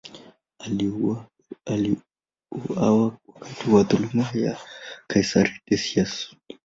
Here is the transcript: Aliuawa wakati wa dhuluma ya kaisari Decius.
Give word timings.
Aliuawa 0.59 1.25
wakati 3.27 3.69
wa 3.69 3.83
dhuluma 3.83 4.25
ya 4.33 4.57
kaisari 5.07 5.61
Decius. 5.67 6.35